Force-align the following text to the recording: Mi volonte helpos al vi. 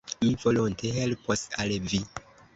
Mi 0.21 0.29
volonte 0.45 0.93
helpos 1.03 1.45
al 1.63 1.77
vi. 1.93 2.03